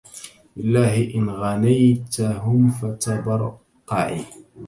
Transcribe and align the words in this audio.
بالله 0.55 1.11
إن 1.15 1.29
غنيتهم 1.29 2.71
فتبرقعي 2.71 4.25